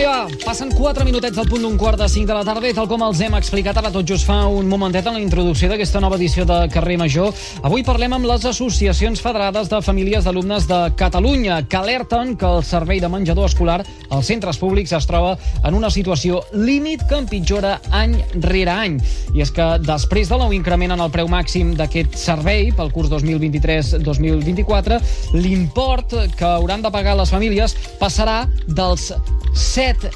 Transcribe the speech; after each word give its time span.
va. 0.00 0.28
Passen 0.44 0.70
4 0.72 1.04
minutets 1.04 1.36
del 1.36 1.48
punt 1.48 1.62
d'un 1.62 1.76
quart 1.76 1.98
de 2.00 2.08
5 2.08 2.26
de 2.26 2.34
la 2.34 2.44
tarda 2.46 2.68
i 2.68 2.74
tal 2.74 2.86
com 2.88 3.02
els 3.04 3.20
hem 3.20 3.34
explicat 3.36 3.76
ara 3.76 3.90
tot 3.92 4.06
just 4.08 4.24
fa 4.24 4.46
un 4.48 4.68
momentet 4.70 5.06
en 5.06 5.18
la 5.18 5.20
introducció 5.20 5.68
d'aquesta 5.68 6.00
nova 6.00 6.16
edició 6.16 6.46
de 6.48 6.56
Carrer 6.72 6.96
Major, 7.00 7.32
avui 7.62 7.84
parlem 7.84 8.14
amb 8.16 8.28
les 8.30 8.46
associacions 8.48 9.20
federades 9.20 9.68
de 9.68 9.80
famílies 9.84 10.24
d'alumnes 10.24 10.66
de 10.70 10.80
Catalunya 10.96 11.60
que 11.68 11.76
alerten 11.76 12.36
que 12.36 12.48
el 12.48 12.64
servei 12.64 13.00
de 13.00 13.10
menjador 13.12 13.50
escolar 13.50 13.82
als 14.08 14.30
centres 14.32 14.58
públics 14.58 14.92
es 14.96 15.06
troba 15.08 15.36
en 15.62 15.74
una 15.74 15.90
situació 15.90 16.42
límit 16.52 17.04
que 17.08 17.20
empitjora 17.20 17.78
any 17.90 18.16
rere 18.40 18.72
any. 18.72 18.98
I 19.34 19.44
és 19.44 19.52
que 19.52 19.68
després 19.84 20.32
nou 20.32 20.52
increment 20.56 20.96
en 20.96 21.04
el 21.04 21.12
preu 21.12 21.28
màxim 21.28 21.74
d'aquest 21.76 22.16
servei 22.18 22.72
pel 22.76 22.90
curs 22.94 23.10
2023-2024, 23.12 25.00
l'import 25.36 26.16
que 26.38 26.48
hauran 26.48 26.82
de 26.82 26.90
pagar 26.90 27.16
les 27.18 27.30
famílies 27.30 27.76
passarà 28.00 28.46
dels 28.66 29.12
7 29.82 30.10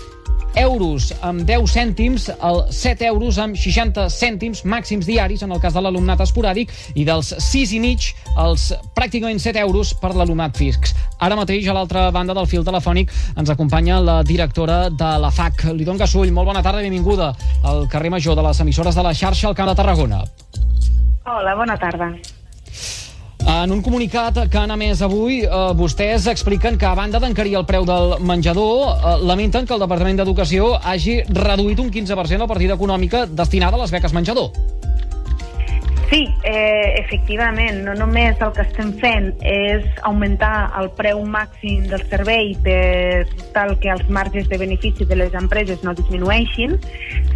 euros 0.63 1.09
amb 1.27 1.43
10 1.43 1.67
cèntims 1.67 2.29
als 2.39 2.77
7 2.79 3.09
euros 3.09 3.35
amb 3.43 3.57
60 3.59 4.05
cèntims 4.15 4.61
màxims 4.63 5.09
diaris 5.09 5.43
en 5.43 5.51
el 5.51 5.59
cas 5.59 5.75
de 5.75 5.83
l'alumnat 5.83 6.23
esporàdic 6.23 6.71
i 6.95 7.03
dels 7.09 7.33
6 7.49 7.73
i 7.75 7.81
mig 7.83 8.07
als 8.39 8.69
pràcticament 8.95 9.43
7 9.43 9.59
euros 9.65 9.91
per 9.99 10.13
l'alumnat 10.15 10.55
fix. 10.55 10.95
Ara 11.19 11.35
mateix, 11.35 11.67
a 11.67 11.75
l'altra 11.75 12.07
banda 12.15 12.39
del 12.39 12.47
fil 12.47 12.63
telefònic, 12.63 13.11
ens 13.35 13.51
acompanya 13.51 13.99
la 13.99 14.21
directora 14.23 14.87
de 14.87 15.11
la 15.19 15.35
FAC, 15.35 15.67
Lidon 15.75 15.99
Gasull. 15.99 16.31
Molt 16.31 16.53
bona 16.53 16.63
tarda 16.63 16.85
i 16.85 16.87
benvinguda 16.87 17.33
al 17.67 17.89
carrer 17.91 18.15
Major 18.15 18.39
de 18.39 18.47
les 18.47 18.63
emissores 18.63 18.95
de 18.95 19.03
la 19.03 19.17
xarxa 19.19 19.51
al 19.51 19.59
Camp 19.59 19.75
de 19.75 19.79
Tarragona. 19.83 20.23
Hola, 21.27 21.59
bona 21.59 21.75
tarda. 21.75 22.15
En 23.47 23.71
un 23.71 23.79
comunicat 23.79 24.41
que 24.51 24.59
han 24.59 24.73
emès 24.75 24.99
avui, 25.07 25.37
eh, 25.45 25.59
vostès 25.79 26.25
expliquen 26.27 26.75
que 26.77 26.87
a 26.87 26.97
banda 26.99 27.21
d'encarir 27.23 27.55
el 27.61 27.65
preu 27.65 27.85
del 27.87 28.17
menjador, 28.19 28.97
eh, 28.99 29.13
lamenten 29.23 29.65
que 29.65 29.75
el 29.75 29.81
Departament 29.81 30.19
d'Educació 30.19 30.73
hagi 30.83 31.23
reduït 31.29 31.79
un 31.79 31.91
15% 31.91 32.43
la 32.43 32.49
partida 32.49 32.75
econòmica 32.75 33.25
destinada 33.27 33.77
a 33.77 33.81
les 33.83 33.93
beques 33.93 34.13
menjador. 34.13 34.51
Sí, 36.09 36.29
eh, 36.45 36.95
efectivament, 37.01 37.81
no 37.83 37.93
només 37.99 38.39
el 38.39 38.53
que 38.55 38.63
estem 38.63 38.93
fent 39.01 39.33
és 39.43 39.87
augmentar 40.07 40.69
el 40.79 40.87
preu 40.95 41.25
màxim 41.27 41.89
del 41.91 42.05
servei 42.07 42.53
per 42.63 43.27
tal 43.57 43.75
que 43.83 43.91
els 43.91 44.07
marges 44.15 44.47
de 44.47 44.59
benefici 44.61 45.05
de 45.05 45.19
les 45.19 45.35
empreses 45.35 45.83
no 45.83 45.97
disminueixin, 45.99 46.77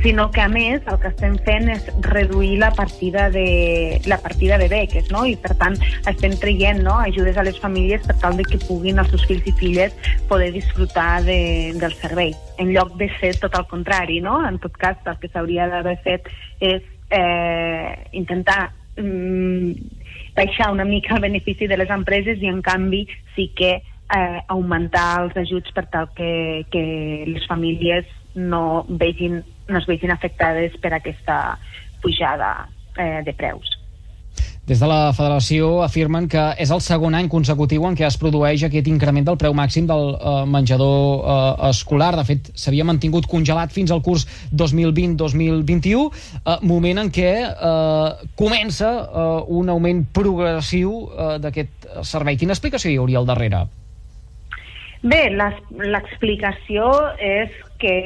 sinó 0.05 0.29
que 0.31 0.45
a 0.45 0.47
més 0.53 0.87
el 0.87 1.01
que 1.03 1.11
estem 1.11 1.35
fent 1.49 1.67
és 1.75 1.89
reduir 2.07 2.61
la 2.63 2.71
partida 2.77 3.27
de, 3.35 3.99
la 4.07 4.21
partida 4.23 4.61
de 4.63 4.71
beques, 4.71 5.11
no? 5.11 5.25
i 5.27 5.35
per 5.35 5.59
tant 5.59 5.75
estem 6.07 6.39
traient 6.39 6.85
no, 6.87 6.95
ajudes 7.03 7.43
a 7.43 7.47
les 7.51 7.59
famílies 7.59 8.07
per 8.07 8.21
tal 8.23 8.39
de 8.39 8.47
que 8.47 8.63
puguin 8.69 9.03
els 9.03 9.11
seus 9.11 9.27
fills 9.27 9.51
i 9.51 9.57
filles 9.59 10.15
poder 10.31 10.53
disfrutar 10.55 11.25
de, 11.27 11.75
del 11.75 11.99
servei, 11.99 12.37
en 12.63 12.71
lloc 12.71 12.95
de 13.03 13.11
ser 13.19 13.35
tot 13.43 13.59
el 13.59 13.67
contrari, 13.67 14.23
no? 14.23 14.39
en 14.47 14.63
tot 14.63 14.79
cas 14.79 15.03
el 15.11 15.19
que 15.19 15.35
s'hauria 15.35 15.67
d'haver 15.75 15.99
fet 16.07 16.31
és 16.63 16.87
eh, 17.11 18.09
intentar 18.13 18.73
mm, 18.97 19.73
baixar 20.37 20.71
una 20.73 20.85
mica 20.85 21.15
el 21.15 21.21
benefici 21.27 21.67
de 21.67 21.77
les 21.77 21.91
empreses 21.91 22.43
i 22.43 22.49
en 22.51 22.63
canvi 22.63 23.07
sí 23.35 23.51
que 23.57 23.73
eh, 23.81 24.41
augmentar 24.49 25.25
els 25.25 25.37
ajuts 25.37 25.75
per 25.75 25.87
tal 25.91 26.11
que, 26.17 26.65
que 26.71 26.85
les 27.27 27.47
famílies 27.51 28.07
no, 28.35 28.87
vegin, 28.89 29.43
no 29.69 29.79
es 29.79 29.87
vegin 29.91 30.15
afectades 30.15 30.77
per 30.83 30.95
aquesta 30.95 31.59
pujada 32.03 32.69
eh, 32.97 33.23
de 33.27 33.35
preus. 33.35 33.80
Des 34.71 34.79
de 34.79 34.87
la 34.87 35.11
federació 35.11 35.81
afirmen 35.83 36.29
que 36.31 36.43
és 36.63 36.71
el 36.71 36.79
segon 36.85 37.17
any 37.19 37.27
consecutiu 37.33 37.89
en 37.89 37.97
què 37.99 38.05
es 38.07 38.17
produeix 38.23 38.63
aquest 38.63 38.87
increment 38.87 39.25
del 39.27 39.39
preu 39.41 39.57
màxim 39.59 39.89
del 39.89 40.13
eh, 40.15 40.35
menjador 40.47 41.25
eh, 41.33 41.71
escolar. 41.73 42.13
De 42.21 42.23
fet, 42.29 42.53
s'havia 42.55 42.87
mantingut 42.87 43.27
congelat 43.33 43.75
fins 43.75 43.91
al 43.91 44.05
curs 44.07 44.29
2020-2021, 44.55 46.05
eh, 46.39 46.57
moment 46.71 47.03
en 47.03 47.11
què 47.11 47.33
eh, 47.51 48.31
comença 48.39 48.93
eh, 48.95 49.27
un 49.59 49.75
augment 49.75 50.07
progressiu 50.15 50.95
eh, 51.11 51.35
d'aquest 51.43 51.91
servei. 52.07 52.39
Quina 52.39 52.55
explicació 52.55 52.95
hi 52.95 53.03
hauria 53.03 53.19
al 53.25 53.27
darrere? 53.27 53.67
Bé, 55.03 55.23
l'explicació 55.35 56.95
és 57.19 57.59
que, 57.83 57.99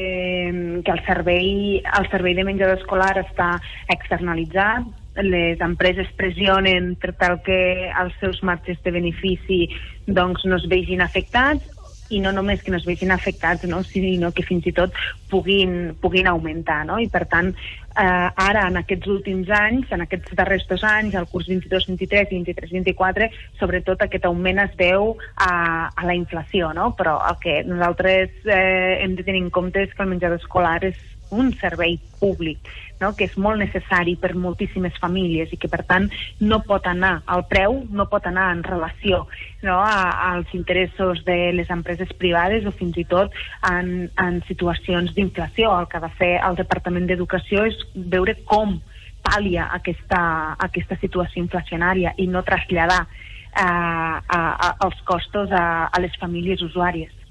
que 0.80 0.96
el, 0.96 1.06
servei, 1.12 1.48
el 1.84 2.12
servei 2.12 2.40
de 2.40 2.48
menjador 2.48 2.78
escolar 2.80 3.18
està 3.20 3.58
externalitzat, 3.92 5.03
les 5.22 5.60
empreses 5.62 6.10
pressionen 6.18 6.94
per 7.00 7.14
tal 7.18 7.38
que 7.46 7.90
els 7.90 8.16
seus 8.20 8.42
marges 8.42 8.80
de 8.82 8.94
benefici 8.94 9.60
doncs, 10.06 10.44
no 10.44 10.58
es 10.58 10.66
vegin 10.70 11.04
afectats 11.04 11.70
i 12.12 12.20
no 12.20 12.32
només 12.32 12.62
que 12.62 12.72
no 12.72 12.76
es 12.76 12.84
vegin 12.84 13.12
afectats, 13.14 13.64
no? 13.64 13.82
sinó 13.86 14.30
que 14.34 14.44
fins 14.44 14.66
i 14.68 14.72
tot 14.76 14.92
puguin, 15.30 15.94
puguin 16.02 16.28
augmentar. 16.28 16.82
No? 16.86 16.98
I 17.00 17.08
per 17.12 17.24
tant, 17.30 17.50
eh, 17.54 18.28
ara, 18.44 18.66
en 18.68 18.76
aquests 18.80 19.08
últims 19.10 19.50
anys, 19.54 19.90
en 19.94 20.04
aquests 20.04 20.34
darrers 20.36 20.66
dos 20.68 20.84
anys, 20.84 21.16
el 21.16 21.28
curs 21.32 21.48
22-23 21.48 22.34
i 22.34 22.42
23-24, 22.42 23.30
sobretot 23.60 24.04
aquest 24.04 24.28
augment 24.28 24.60
es 24.66 24.76
deu 24.80 25.14
a, 25.36 25.54
a 25.88 26.06
la 26.06 26.18
inflació, 26.18 26.74
no? 26.76 26.92
però 26.98 27.16
el 27.30 27.40
que 27.42 27.58
nosaltres 27.68 28.36
eh, 28.44 29.00
hem 29.00 29.16
de 29.16 29.26
tenir 29.26 29.44
en 29.46 29.50
compte 29.54 29.82
és 29.82 29.94
que 29.94 30.04
el 30.04 30.12
menjador 30.12 30.42
escolar 30.42 30.82
és 30.84 31.00
un 31.34 31.52
servei 31.60 31.98
públic, 32.20 32.70
no? 33.00 33.12
que 33.18 33.26
és 33.26 33.34
molt 33.40 33.60
necessari 33.60 34.14
per 34.20 34.32
moltíssimes 34.38 34.96
famílies 35.02 35.52
i 35.52 35.58
que, 35.60 35.70
per 35.72 35.82
tant, 35.88 36.08
no 36.40 36.60
pot 36.66 36.86
anar, 36.90 37.16
al 37.26 37.44
preu 37.50 37.80
no 37.90 38.06
pot 38.10 38.26
anar 38.30 38.50
en 38.54 38.62
relació 38.66 39.24
no? 39.62 39.80
a, 39.80 40.30
als 40.30 40.54
interessos 40.54 41.24
de 41.26 41.38
les 41.56 41.70
empreses 41.74 42.12
privades 42.20 42.66
o 42.66 42.74
fins 42.74 42.98
i 43.00 43.06
tot 43.10 43.34
en, 43.70 44.10
en 44.20 44.40
situacions 44.48 45.14
d'inflació. 45.16 45.74
El 45.80 45.90
que 45.90 46.00
ha 46.00 46.06
de 46.06 46.12
fer 46.20 46.34
el 46.40 46.58
Departament 46.60 47.10
d'Educació 47.10 47.66
és 47.70 47.80
veure 47.94 48.36
com 48.48 48.78
pal·lia 49.24 49.70
aquesta, 49.72 50.20
aquesta 50.60 50.98
situació 51.00 51.42
inflacionària 51.42 52.12
i 52.20 52.28
no 52.28 52.44
traslladar 52.44 53.02
eh, 53.04 53.60
a, 53.60 54.38
a, 54.38 54.72
els 54.84 55.00
costos 55.08 55.52
a, 55.52 55.88
a 55.88 56.02
les 56.04 56.16
famílies 56.20 56.62
usuàries. 56.66 57.23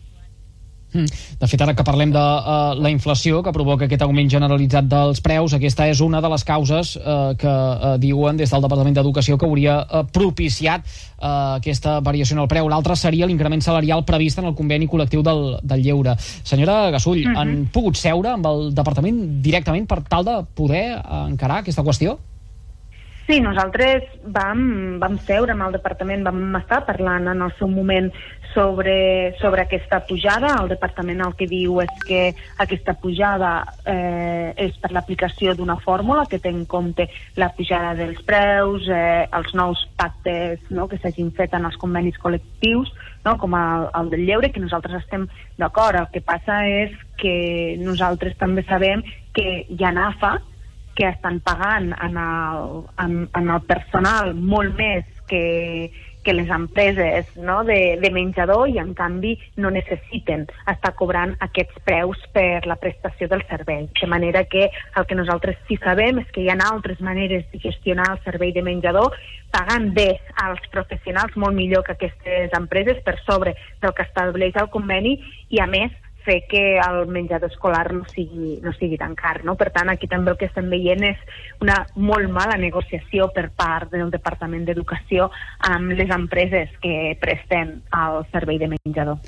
Mm. 0.93 1.05
De 1.41 1.49
fet, 1.49 1.61
ara 1.65 1.73
que 1.75 1.85
parlem 1.85 2.13
de 2.13 2.21
uh, 2.21 2.73
la 2.77 2.91
inflació 2.93 3.41
que 3.43 3.53
provoca 3.55 3.87
aquest 3.87 4.03
augment 4.05 4.29
generalitzat 4.31 4.87
dels 4.89 5.21
preus, 5.25 5.55
aquesta 5.57 5.87
és 5.89 6.01
una 6.05 6.21
de 6.21 6.31
les 6.33 6.45
causes 6.47 6.95
uh, 6.97 7.33
que 7.39 7.49
uh, 7.49 7.95
diuen 8.01 8.37
des 8.37 8.53
del 8.53 8.65
Departament 8.65 8.97
d'Educació 8.97 9.37
que 9.37 9.49
hauria 9.49 9.79
uh, 9.83 10.03
propiciat 10.05 10.85
uh, 10.85 11.57
aquesta 11.57 11.99
variació 12.05 12.37
en 12.37 12.43
el 12.45 12.51
preu. 12.51 12.69
L'altra 12.69 12.97
seria 12.99 13.29
l'increment 13.29 13.63
salarial 13.65 14.05
previst 14.05 14.41
en 14.41 14.51
el 14.51 14.57
conveni 14.57 14.89
col·lectiu 14.89 15.25
del, 15.25 15.57
del 15.63 15.85
lleure. 15.85 16.17
Senyora 16.43 16.91
Gasull, 16.93 17.23
uh 17.23 17.29
mhm. 17.29 17.33
-huh. 17.33 17.39
han 17.41 17.69
pogut 17.73 17.97
seure 17.97 18.29
amb 18.29 18.45
el 18.45 18.73
departament 18.73 19.41
directament 19.41 19.87
per 19.87 20.03
tal 20.03 20.23
de 20.23 20.37
poder 20.53 21.01
encarar 21.27 21.59
aquesta 21.61 21.83
qüestió? 21.83 22.17
Sí, 23.23 23.37
nosaltres 23.39 24.03
vam, 24.35 24.99
vam 24.99 25.13
seure 25.23 25.53
amb 25.53 25.63
el 25.63 25.77
departament, 25.77 26.25
vam 26.27 26.57
estar 26.59 26.81
parlant 26.83 27.29
en 27.31 27.45
el 27.45 27.53
seu 27.55 27.69
moment 27.71 28.09
sobre, 28.53 29.33
sobre 29.39 29.63
aquesta 29.63 30.01
pujada. 30.09 30.57
El 30.59 30.67
departament 30.73 31.23
el 31.23 31.31
que 31.39 31.47
diu 31.47 31.79
és 31.85 31.93
que 32.03 32.21
aquesta 32.59 32.97
pujada 32.99 33.53
eh, 33.87 34.51
és 34.67 34.75
per 34.83 34.91
l'aplicació 34.91 35.55
d'una 35.55 35.79
fórmula 35.85 36.27
que 36.27 36.41
té 36.43 36.51
en 36.51 36.65
compte 36.67 37.07
la 37.39 37.53
pujada 37.55 37.95
dels 37.95 38.19
preus, 38.27 38.91
eh, 38.91 39.23
els 39.31 39.55
nous 39.55 39.87
pactes 39.95 40.59
no, 40.69 40.89
que 40.91 40.99
s'hagin 40.99 41.31
fet 41.31 41.55
en 41.55 41.71
els 41.71 41.79
convenis 41.79 42.19
col·lectius, 42.19 42.91
no, 43.23 43.37
com 43.39 43.55
el, 43.55 43.87
el 44.03 44.11
del 44.11 44.27
lleure, 44.27 44.51
que 44.51 44.59
nosaltres 44.59 44.99
estem 44.99 45.29
d'acord. 45.55 46.03
El 46.03 46.11
que 46.11 46.19
passa 46.19 46.65
és 46.67 46.91
que 47.23 47.77
nosaltres 47.79 48.35
també 48.35 48.67
sabem 48.67 49.07
que 49.31 49.63
hi 49.63 49.79
ha 49.79 49.95
NAFA, 49.95 50.41
que 50.95 51.07
estan 51.09 51.39
pagant 51.41 51.91
en 51.93 52.17
el, 52.17 52.81
en, 53.01 53.13
en 53.33 53.49
el 53.49 53.61
personal 53.69 54.33
molt 54.35 54.77
més 54.77 55.05
que, 55.27 55.91
que 56.23 56.33
les 56.33 56.49
empreses 56.49 57.27
no, 57.37 57.63
de, 57.63 57.99
de 58.01 58.11
menjador 58.11 58.69
i 58.69 58.79
en 58.81 58.93
canvi 58.97 59.35
no 59.59 59.69
necessiten 59.75 60.45
estar 60.71 60.93
cobrant 60.97 61.35
aquests 61.45 61.83
preus 61.85 62.21
per 62.33 62.63
la 62.69 62.77
prestació 62.81 63.27
del 63.29 63.43
servei. 63.49 63.89
De 63.99 64.09
manera 64.09 64.45
que 64.45 64.69
el 64.71 65.07
que 65.09 65.19
nosaltres 65.19 65.59
sí 65.67 65.77
sabem 65.83 66.23
és 66.23 66.31
que 66.33 66.41
hi 66.45 66.49
ha 66.49 66.57
altres 66.69 67.01
maneres 67.03 67.45
de 67.51 67.59
gestionar 67.59 68.07
el 68.13 68.23
servei 68.23 68.53
de 68.55 68.63
menjador 68.65 69.13
pagant 69.53 69.91
bé 69.93 70.09
als 70.41 70.63
professionals 70.71 71.35
molt 71.35 71.55
millor 71.57 71.83
que 71.83 71.97
aquestes 71.97 72.55
empreses 72.57 73.03
per 73.03 73.19
sobre 73.27 73.57
del 73.83 73.93
que 73.93 74.07
estableix 74.07 74.55
el 74.55 74.71
conveni 74.73 75.19
i 75.49 75.59
a 75.61 75.67
més 75.67 75.91
fer 76.25 76.39
que 76.49 76.63
el 76.79 77.05
menjador 77.11 77.51
escolar 77.51 77.93
no 77.93 78.03
sigui, 78.13 78.57
no 78.63 78.73
sigui 78.77 78.97
tan 78.97 79.15
car. 79.19 79.43
No? 79.43 79.57
Per 79.59 79.69
tant, 79.75 79.91
aquí 79.91 80.09
també 80.11 80.33
el 80.33 80.39
que 80.39 80.49
estem 80.49 80.69
veient 80.71 81.03
és 81.13 81.21
una 81.61 81.81
molt 81.95 82.31
mala 82.33 82.57
negociació 82.57 83.29
per 83.35 83.49
part 83.55 83.93
del 83.93 84.11
Departament 84.13 84.65
d'Educació 84.67 85.29
amb 85.69 85.95
les 85.97 86.11
empreses 86.13 86.73
que 86.83 87.15
presten 87.21 87.79
el 87.93 88.21
servei 88.31 88.59
de 88.61 88.73
menjador. 88.75 89.21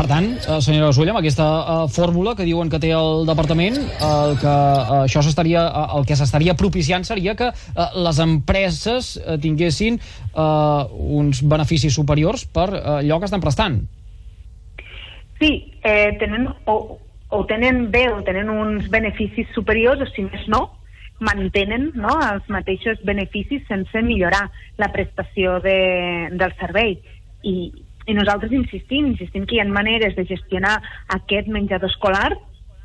Per 0.00 0.06
tant, 0.06 0.26
eh, 0.38 0.58
senyora 0.62 0.94
Sulla, 0.94 1.10
amb 1.12 1.18
aquesta 1.18 1.44
uh, 1.44 1.88
fórmula 1.90 2.36
que 2.38 2.46
diuen 2.46 2.70
que 2.70 2.78
té 2.80 2.92
el 2.94 3.26
departament, 3.28 3.74
el 4.06 4.36
que 4.40 4.52
uh, 4.54 5.00
això 5.02 5.20
s'estaria 5.26 5.66
el 5.98 6.06
que 6.06 6.16
s'estaria 6.16 6.54
propiciant 6.54 7.04
seria 7.04 7.34
que 7.36 7.50
les 7.98 8.20
empreses 8.22 9.12
tinguessin 9.42 9.98
uns 10.34 11.42
beneficis 11.42 11.94
superiors 11.94 12.46
per 12.46 12.68
allò 13.00 13.18
que 13.18 13.28
estan 13.28 13.42
prestant. 13.42 13.82
Sí, 15.40 15.72
eh, 15.82 16.16
tenen 16.20 16.50
o, 16.68 16.98
o 17.30 17.44
tenen 17.48 17.86
bé 17.90 18.10
o 18.12 18.20
tenen 18.22 18.50
uns 18.52 18.90
beneficis 18.92 19.48
superiors 19.56 20.02
o 20.04 20.08
si 20.12 20.26
més 20.26 20.44
no, 20.52 20.66
mantenen 21.20 21.90
no, 21.96 22.12
els 22.24 22.48
mateixos 22.52 23.00
beneficis 23.08 23.64
sense 23.68 24.02
millorar 24.04 24.46
la 24.80 24.90
prestació 24.92 25.58
de, 25.64 25.78
del 26.36 26.52
servei. 26.60 26.98
I, 27.42 27.54
I 28.06 28.16
nosaltres 28.16 28.52
insistim, 28.56 29.12
insistim 29.14 29.46
que 29.48 29.56
hi 29.56 29.62
ha 29.64 29.68
maneres 29.68 30.16
de 30.16 30.26
gestionar 30.28 30.76
aquest 31.16 31.48
menjador 31.48 31.92
escolar 31.92 32.34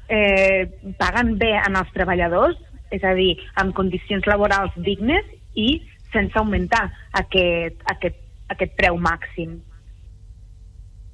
eh, 0.08 0.68
pagant 1.00 1.36
bé 1.42 1.51
en 1.60 1.75
els 1.80 1.92
treballadors, 1.96 2.60
és 2.94 3.04
a 3.04 3.16
dir, 3.18 3.34
amb 3.60 3.75
condicions 3.75 4.28
laborals 4.30 4.75
dignes 4.86 5.25
i 5.60 5.81
sense 6.13 6.38
augmentar 6.40 6.86
aquest, 7.19 7.81
aquest, 7.92 8.19
aquest 8.54 8.75
preu 8.80 9.00
màxim. 9.01 9.58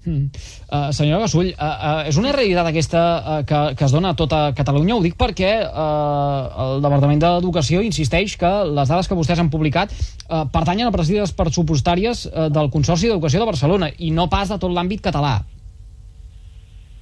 Uh, 0.02 0.90
senyora 0.98 1.22
Gasull, 1.22 1.52
uh, 1.54 1.62
uh, 1.62 2.00
és 2.10 2.18
una 2.18 2.32
realitat 2.34 2.66
aquesta 2.66 3.02
uh, 3.02 3.36
que, 3.46 3.60
que 3.78 3.86
es 3.86 3.94
dona 3.94 4.16
a 4.16 4.18
tota 4.18 4.40
Catalunya? 4.58 4.96
Ho 4.98 5.04
dic 5.04 5.14
perquè 5.20 5.52
uh, 5.62 6.48
el 6.66 6.82
Departament 6.82 7.22
d'Educació 7.22 7.84
insisteix 7.86 8.34
que 8.42 8.50
les 8.66 8.90
dades 8.90 9.10
que 9.10 9.18
vostès 9.18 9.42
han 9.44 9.52
publicat 9.54 9.94
uh, 9.94 10.48
pertanyen 10.50 10.90
a 10.90 10.96
partides 10.96 11.36
pressupostàries 11.38 12.26
uh, 12.32 12.48
del 12.50 12.72
Consorci 12.74 13.12
d'Educació 13.12 13.44
de 13.44 13.52
Barcelona 13.52 13.92
i 14.00 14.10
no 14.16 14.26
pas 14.32 14.50
de 14.50 14.58
tot 14.58 14.74
l'àmbit 14.74 15.06
català. 15.06 15.38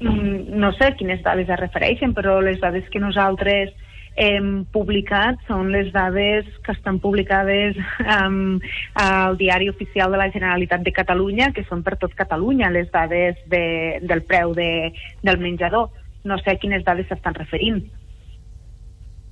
Mm, 0.03 0.59
no 0.59 0.73
sé 0.75 0.91
a 0.91 0.95
quines 0.99 1.23
dades 1.23 1.47
es 1.47 1.59
refereixen, 1.59 2.11
però 2.15 2.41
les 2.43 2.59
dades 2.59 2.83
que 2.91 2.99
nosaltres 2.99 3.71
hem 4.15 4.65
publicat 4.73 5.39
són 5.47 5.71
les 5.73 5.91
dades 5.93 6.47
que 6.65 6.73
estan 6.73 6.99
publicades 7.03 7.77
um, 8.03 8.59
al 8.95 9.37
diari 9.39 9.69
oficial 9.69 10.11
de 10.11 10.19
la 10.21 10.31
Generalitat 10.33 10.83
de 10.85 10.95
Catalunya, 10.95 11.51
que 11.55 11.65
són 11.69 11.83
per 11.83 11.97
tot 12.01 12.15
Catalunya 12.17 12.71
les 12.73 12.91
dades 12.91 13.37
de, 13.47 13.99
del 14.01 14.23
preu 14.23 14.53
de, 14.57 14.91
del 15.23 15.41
menjador. 15.43 15.89
No 16.23 16.37
sé 16.41 16.55
a 16.55 16.59
quines 16.59 16.83
dades 16.83 17.07
s'estan 17.07 17.37
referint. 17.37 17.83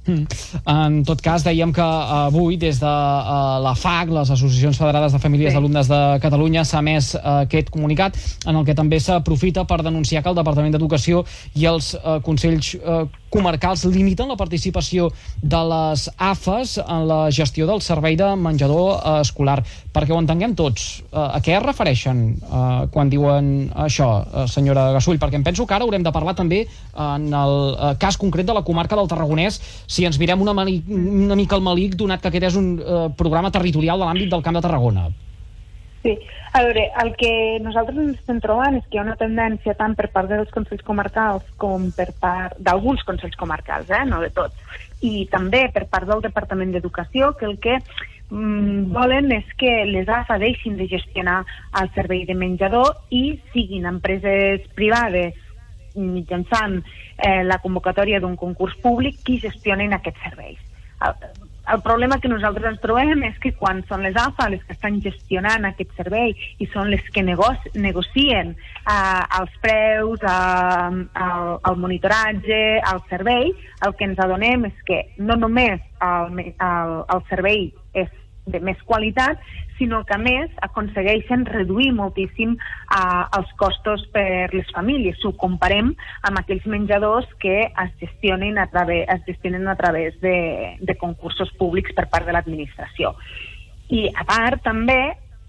Mm. 0.07 0.23
En 0.71 1.01
tot 1.07 1.21
cas, 1.21 1.43
dèiem 1.43 1.73
que 1.75 1.83
avui, 1.83 2.57
des 2.57 2.79
de 2.79 2.87
uh, 2.87 3.59
la 3.63 3.75
FAC, 3.75 4.13
les 4.15 4.31
Associacions 4.31 4.79
Federades 4.79 5.13
de 5.13 5.19
Famílies 5.19 5.51
sí. 5.51 5.57
d'Alumnes 5.59 5.91
de 5.91 6.01
Catalunya, 6.23 6.63
s'ha 6.63 6.79
emès 6.79 7.13
uh, 7.17 7.43
aquest 7.43 7.71
comunicat 7.73 8.17
en 8.47 8.55
el 8.55 8.65
que 8.67 8.75
també 8.77 9.01
s'aprofita 9.03 9.67
per 9.67 9.81
denunciar 9.83 10.23
que 10.23 10.31
el 10.31 10.39
Departament 10.39 10.75
d'Educació 10.75 11.25
i 11.59 11.67
els 11.69 11.93
uh, 11.99 12.17
Consells 12.23 12.75
uh, 12.79 13.03
comarcals 13.29 13.83
limiten 13.91 14.29
la 14.31 14.37
participació 14.39 15.09
de 15.41 15.59
les 15.71 16.07
AFES 16.15 16.77
en 16.85 17.07
la 17.09 17.19
gestió 17.33 17.67
del 17.67 17.81
servei 17.83 18.15
de 18.19 18.29
menjador 18.39 18.95
uh, 18.95 19.17
escolar. 19.21 19.59
Perquè 19.93 20.15
ho 20.15 20.21
entenguem 20.21 20.55
tots, 20.55 20.87
uh, 21.11 21.35
a 21.35 21.41
què 21.43 21.57
es 21.57 21.63
refereixen 21.65 22.23
uh, 22.47 22.87
quan 22.93 23.11
diuen 23.11 23.67
això, 23.75 24.09
uh, 24.23 24.45
senyora 24.47 24.91
Gasull? 24.95 25.19
Perquè 25.19 25.39
em 25.39 25.45
penso 25.45 25.67
que 25.67 25.75
ara 25.75 25.87
haurem 25.87 26.05
de 26.05 26.13
parlar 26.15 26.37
també 26.39 26.63
en 26.95 27.27
el 27.27 27.57
uh, 27.73 27.91
cas 27.99 28.17
concret 28.17 28.47
de 28.47 28.55
la 28.55 28.63
comarca 28.67 28.95
del 28.95 29.11
Tarragonès 29.11 29.59
si 29.97 30.05
ens 30.05 30.19
mirem 30.21 30.43
una, 30.45 30.53
una 30.53 31.37
mica 31.37 31.57
al 31.57 31.65
malic, 31.65 31.95
donat 31.97 32.21
que 32.21 32.29
aquest 32.29 32.51
és 32.51 32.57
un 32.59 32.75
eh, 32.77 33.05
programa 33.17 33.49
territorial 33.53 33.97
de 33.97 34.05
l'àmbit 34.05 34.29
del 34.33 34.45
Camp 34.45 34.59
de 34.59 34.65
Tarragona. 34.65 35.07
Sí, 36.03 36.13
a 36.53 36.61
veure, 36.63 36.83
el 37.01 37.09
que 37.19 37.31
nosaltres 37.65 37.97
ens 37.97 38.19
estem 38.19 38.37
trobant 38.43 38.77
és 38.77 38.85
que 38.85 38.95
hi 38.95 39.01
ha 39.01 39.07
una 39.07 39.17
tendència 39.19 39.73
tant 39.79 39.95
per 39.97 40.11
part 40.13 40.29
dels 40.29 40.51
consells 40.53 40.85
comarcals 40.85 41.47
com 41.59 41.89
per 41.97 42.11
part 42.21 42.59
d'alguns 42.63 43.01
consells 43.07 43.35
comarcals, 43.39 43.89
eh, 43.89 44.03
no 44.05 44.21
de 44.21 44.29
tots, 44.35 44.77
i 45.01 45.25
també 45.31 45.65
per 45.73 45.87
part 45.89 46.07
del 46.09 46.21
Departament 46.23 46.71
d'Educació, 46.75 47.33
que 47.39 47.49
el 47.49 47.57
que 47.63 47.79
mm, 48.29 48.93
volen 48.93 49.33
és 49.35 49.49
que 49.57 49.73
les 49.89 50.07
AFA 50.07 50.37
deixin 50.41 50.77
de 50.77 50.87
gestionar 50.93 51.41
el 51.81 51.91
servei 51.97 52.23
de 52.29 52.37
menjador 52.37 52.93
i 53.09 53.39
siguin 53.51 53.89
empreses 53.89 54.69
privades 54.77 55.35
mitjançant 55.97 56.79
eh, 56.79 57.43
la 57.43 57.59
convocatòria 57.63 58.21
d'un 58.23 58.37
concurs 58.39 58.77
públic 58.83 59.21
qui 59.25 59.41
gestionen 59.43 59.93
aquests 59.97 60.23
serveis. 60.29 60.63
El, 61.05 61.13
el 61.73 61.81
problema 61.81 62.19
que 62.19 62.29
nosaltres 62.31 62.69
ens 62.69 62.79
trobem 62.81 63.25
és 63.27 63.35
que 63.43 63.51
quan 63.59 63.81
són 63.89 64.05
les 64.05 64.15
AFA 64.17 64.47
les 64.53 64.61
que 64.63 64.73
estan 64.73 65.01
gestionant 65.03 65.67
aquest 65.67 65.91
servei 65.99 66.31
i 66.63 66.67
són 66.71 66.87
les 66.93 67.03
que 67.13 67.23
negoci 67.27 67.73
negocien 67.75 68.53
eh, 68.55 69.23
els 69.39 69.57
preus, 69.63 70.23
eh, 70.23 71.01
el, 71.27 71.51
el 71.71 71.81
monitoratge, 71.83 72.61
el 72.79 73.03
servei, 73.11 73.51
el 73.85 73.97
que 73.99 74.07
ens 74.07 74.23
adonem 74.23 74.69
és 74.71 74.79
que 74.87 75.01
no 75.19 75.35
només 75.35 75.83
el, 76.07 76.39
el, 76.55 76.95
el 77.03 77.27
servei 77.33 77.67
és 77.93 78.09
de 78.47 78.61
més 78.63 78.79
qualitat, 78.87 79.41
sinó 79.77 80.03
que 80.05 80.15
a 80.15 80.21
més 80.21 80.51
aconsegueixen 80.65 81.45
reduir 81.47 81.91
moltíssim 81.95 82.55
eh, 82.57 83.23
els 83.37 83.51
costos 83.59 84.05
per 84.13 84.49
les 84.53 84.69
famílies. 84.73 85.19
Si 85.21 85.27
ho 85.29 85.33
comparem 85.37 85.93
amb 86.27 86.41
aquells 86.41 86.65
menjadors 86.69 87.29
que 87.41 87.59
es 87.67 87.93
gestionen 88.01 88.57
a 88.57 88.67
través, 88.73 89.07
es 89.13 89.23
gestionen 89.29 89.67
a 89.67 89.75
través 89.79 90.19
de, 90.21 90.77
de 90.79 90.97
concursos 90.97 91.53
públics 91.59 91.93
per 91.97 92.07
part 92.09 92.27
de 92.27 92.35
l'administració. 92.35 93.15
I 93.93 94.07
a 94.11 94.25
part 94.27 94.63
també 94.65 94.99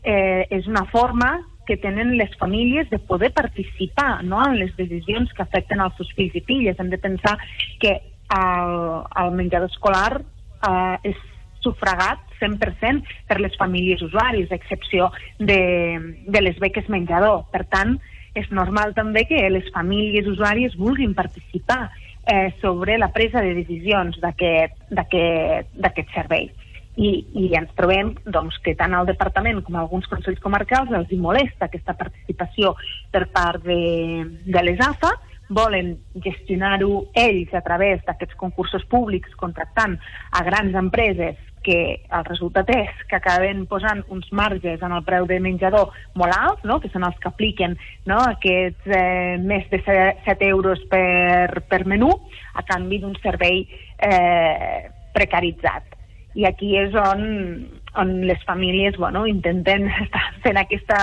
eh, 0.04 0.46
és 0.50 0.68
una 0.70 0.84
forma 0.92 1.38
que 1.68 1.76
tenen 1.76 2.14
les 2.16 2.30
famílies 2.40 2.88
de 2.88 2.98
poder 2.98 3.32
participar 3.36 4.24
no, 4.24 4.40
en 4.46 4.56
les 4.56 4.74
decisions 4.76 5.32
que 5.36 5.44
afecten 5.44 5.82
els 5.84 5.96
seus 6.00 6.14
fills 6.16 6.36
i 6.38 6.44
filles. 6.46 6.78
Hem 6.80 6.88
de 6.88 7.00
pensar 7.02 7.36
que 7.82 7.98
el, 8.32 8.72
el 9.20 9.34
menjador 9.36 9.68
escolar 9.68 10.22
eh, 10.22 10.96
és 11.12 11.20
sufragat 11.64 12.27
100% 12.40 13.16
per 13.28 13.40
les 13.40 13.56
famílies 13.58 14.02
usuaris, 14.02 14.50
a 14.50 14.58
excepció 14.58 15.10
de, 15.38 15.60
de 16.26 16.42
les 16.42 16.58
beques 16.58 16.88
menjador. 16.88 17.44
Per 17.52 17.64
tant, 17.70 17.98
és 18.38 18.48
normal 18.54 18.94
també 18.94 19.24
que 19.28 19.40
les 19.50 19.66
famílies 19.74 20.28
usuàries 20.30 20.76
vulguin 20.78 21.14
participar 21.18 21.88
eh, 22.28 22.54
sobre 22.60 22.98
la 22.98 23.10
presa 23.12 23.42
de 23.42 23.54
decisions 23.56 24.18
d'aquest 24.20 26.14
servei. 26.14 26.50
I, 26.98 27.10
I 27.38 27.52
ens 27.54 27.70
trobem 27.78 28.10
doncs, 28.26 28.58
que 28.64 28.74
tant 28.78 28.94
el 28.98 29.06
departament 29.06 29.62
com 29.62 29.78
alguns 29.78 30.08
consells 30.10 30.42
comarcals 30.42 30.90
els 30.98 31.12
hi 31.14 31.18
molesta 31.22 31.68
aquesta 31.68 31.94
participació 31.94 32.74
per 33.14 33.28
part 33.34 33.62
de, 33.62 33.78
de 34.44 34.64
les 34.66 34.82
AFA, 34.82 35.14
volen 35.48 35.94
gestionar-ho 36.24 37.06
ells 37.16 37.54
a 37.54 37.62
través 37.64 38.02
d'aquests 38.04 38.36
concursos 38.36 38.84
públics 38.90 39.32
contractant 39.40 39.96
a 40.30 40.42
grans 40.44 40.74
empreses 40.76 41.38
que 41.68 42.00
el 42.00 42.24
resultat 42.24 42.70
és 42.72 43.02
que 43.10 43.18
acaben 43.18 43.66
posant 43.68 44.00
uns 44.14 44.30
marges 44.32 44.80
en 44.80 44.94
el 44.96 45.02
preu 45.04 45.26
de 45.28 45.36
menjador 45.44 45.92
molt 46.16 46.32
alts, 46.32 46.64
no? 46.64 46.78
que 46.80 46.88
són 46.88 47.04
els 47.04 47.18
que 47.20 47.28
apliquen 47.28 47.76
no? 48.08 48.22
aquests 48.22 48.88
eh, 48.88 49.36
més 49.42 49.68
de 49.68 49.82
7 49.84 50.48
euros 50.48 50.80
per, 50.88 51.60
per 51.68 51.82
menú 51.84 52.08
a 52.56 52.64
canvi 52.64 53.02
d'un 53.02 53.12
servei 53.20 53.66
eh, 54.00 54.88
precaritzat. 55.12 55.92
I 56.38 56.46
aquí 56.48 56.72
és 56.80 56.96
on, 56.96 57.22
on 58.00 58.14
les 58.24 58.40
famílies 58.48 58.96
bueno, 58.96 59.26
intenten 59.28 59.90
estar 60.06 60.24
fent 60.46 60.62
aquesta, 60.64 61.02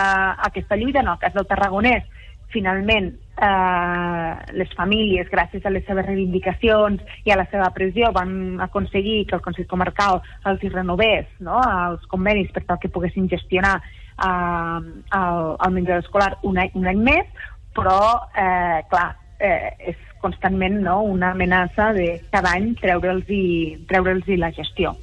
aquesta 0.50 0.80
lluita. 0.82 1.06
En 1.06 1.14
el 1.14 1.22
cas 1.22 1.38
del 1.38 1.46
Tarragonès, 1.46 2.10
finalment 2.56 3.14
eh, 3.42 4.54
les 4.54 4.72
famílies, 4.76 5.30
gràcies 5.32 5.66
a 5.66 5.74
les 5.74 5.86
seves 5.88 6.06
reivindicacions 6.06 7.02
i 7.26 7.34
a 7.34 7.40
la 7.40 7.48
seva 7.52 7.70
pressió, 7.76 8.12
van 8.16 8.62
aconseguir 8.64 9.26
que 9.28 9.38
el 9.38 9.44
Consell 9.46 9.68
Comarcal 9.72 10.22
els 10.46 10.64
hi 10.64 10.72
renovés 10.72 11.28
no, 11.44 11.60
els 11.60 12.06
convenis 12.12 12.52
per 12.56 12.66
tal 12.66 12.80
que 12.82 12.92
poguessin 12.92 13.30
gestionar 13.32 13.78
eh, 13.82 14.80
el, 15.20 15.42
el 15.68 15.78
menjador 15.78 16.04
escolar 16.04 16.34
un 16.44 16.60
any, 16.64 16.72
un 16.76 16.92
any 16.92 17.02
més, 17.12 17.48
però, 17.76 18.00
eh, 18.36 18.84
clar, 18.92 19.08
eh, 19.40 19.74
és 19.92 20.14
constantment 20.24 20.80
no, 20.82 21.02
una 21.04 21.34
amenaça 21.36 21.92
de 21.94 22.22
cada 22.32 22.56
any 22.56 22.72
treure'ls 22.80 23.28
i, 23.30 23.44
treure'ls 23.90 24.32
la 24.40 24.54
gestió. 24.56 24.96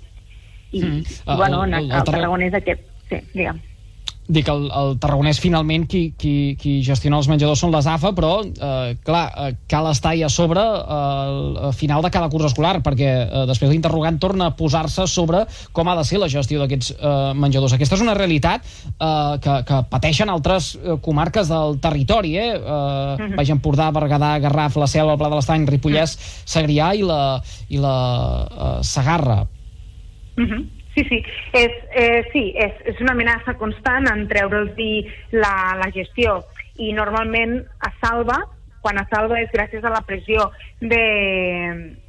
I, 0.72 0.80
mm. 0.80 1.36
bueno, 1.36 1.66
el, 1.66 1.74
el, 1.74 1.84
el, 1.84 1.92
el 1.98 2.08
Tarragonès 2.08 2.56
aquest... 2.62 2.88
Sí, 3.12 3.18
digue'm 3.34 3.60
dic, 4.30 4.46
el, 4.48 4.68
el 4.70 4.94
Tarragonès 5.02 5.40
finalment 5.42 5.84
qui, 5.90 6.02
qui, 6.18 6.54
qui 6.60 6.76
gestiona 6.86 7.18
els 7.18 7.28
menjadors 7.30 7.62
són 7.64 7.72
les 7.74 7.86
AFA, 7.90 8.12
però 8.14 8.30
eh, 8.44 8.94
clar, 9.02 9.22
eh, 9.30 9.54
cal 9.70 9.88
estar 9.90 10.12
a 10.14 10.28
sobre 10.30 10.62
eh, 10.62 11.66
al 11.68 11.74
final 11.74 12.04
de 12.04 12.10
cada 12.14 12.28
curs 12.30 12.46
escolar, 12.46 12.76
perquè 12.84 13.10
eh, 13.24 13.44
després 13.50 13.72
l'interrogant 13.72 14.20
torna 14.22 14.50
a 14.50 14.54
posar-se 14.56 15.08
sobre 15.10 15.44
com 15.74 15.90
ha 15.90 15.96
de 15.98 16.04
ser 16.06 16.20
la 16.22 16.30
gestió 16.32 16.62
d'aquests 16.62 16.92
eh, 16.94 17.14
menjadors. 17.34 17.74
Aquesta 17.74 17.98
és 17.98 18.04
una 18.04 18.16
realitat 18.18 18.62
eh, 18.64 19.38
que, 19.42 19.56
que 19.68 19.80
pateixen 19.90 20.30
altres 20.30 20.74
eh, 20.76 20.98
comarques 21.02 21.50
del 21.50 21.80
territori, 21.82 22.36
eh? 22.38 22.52
eh 22.52 22.60
uh 22.62 23.16
-huh. 23.18 23.34
Baix 23.36 23.50
Empordà, 23.50 23.90
Berguedà, 23.90 24.38
Garraf, 24.38 24.76
la 24.76 24.86
Selva, 24.86 25.12
el 25.12 25.18
Pla 25.18 25.28
de 25.28 25.36
l'Estany, 25.36 25.66
Ripollès, 25.66 26.18
Segrià 26.46 26.94
i 26.94 27.02
la, 27.02 27.42
i 27.68 27.78
la 27.78 27.96
eh, 28.46 28.78
Sagarra. 28.82 29.46
Uh 30.36 30.44
-huh. 30.44 30.81
Sí, 30.94 31.04
sí, 31.08 31.22
és, 31.56 31.76
eh, 31.96 32.22
sí 32.32 32.50
és, 32.60 32.74
és 32.92 32.98
una 33.00 33.14
amenaça 33.16 33.54
constant 33.56 34.08
en 34.10 34.26
treure'ls 34.28 34.76
la, 35.32 35.54
la 35.80 35.88
gestió 35.94 36.42
i 36.76 36.92
normalment 36.92 37.62
a 37.80 37.92
Salva, 38.02 38.42
quan 38.82 38.98
a 38.98 39.06
Salva 39.08 39.40
és 39.40 39.50
gràcies 39.54 39.84
a 39.84 39.92
la 39.94 40.02
pressió 40.04 40.50
de, 40.80 41.02